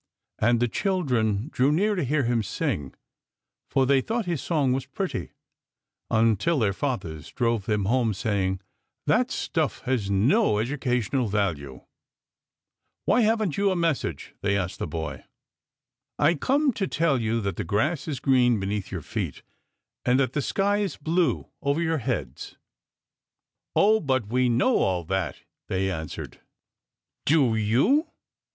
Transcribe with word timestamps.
And 0.39 0.59
the 0.59 0.67
children 0.67 1.49
drew 1.53 1.71
near 1.71 1.93
to 1.93 2.03
hear 2.03 2.23
him 2.23 2.41
sing, 2.41 2.95
for 3.69 3.85
they 3.85 4.01
thought 4.01 4.25
his 4.25 4.41
song 4.41 4.73
was 4.73 4.87
pretty, 4.87 5.29
until 6.09 6.57
their 6.57 6.73
fathers 6.73 7.31
drove 7.31 7.67
them 7.67 7.85
home, 7.85 8.15
saying," 8.15 8.61
That 9.05 9.29
stuff 9.29 9.81
has 9.81 10.09
no 10.09 10.53
educa 10.55 11.07
tional 11.07 11.29
value."" 11.29 11.81
Why 13.05 13.21
haven't 13.21 13.57
you 13.59 13.69
a 13.69 13.75
message?" 13.75 14.33
they 14.41 14.57
asked 14.57 14.79
the 14.79 14.87
boy." 14.87 15.23
I 16.17 16.33
come 16.33 16.73
to 16.73 16.87
tell 16.87 17.21
you 17.21 17.39
that 17.41 17.57
the 17.57 17.63
grass 17.63 18.07
is 18.07 18.19
green 18.19 18.59
beneath 18.59 18.91
your 18.91 19.03
feet 19.03 19.43
and 20.03 20.19
that 20.19 20.33
the 20.33 20.41
sky 20.41 20.79
is 20.79 20.97
blue 20.97 21.47
over 21.61 21.79
your 21.79 21.99
heads."" 21.99 22.57
Oh! 23.75 23.99
but 23.99 24.29
we 24.29 24.49
know 24.49 24.79
all 24.79 25.03
that," 25.03 25.41
they 25.69 25.91
answered." 25.91 26.41
Do 27.27 27.53
you 27.55 28.07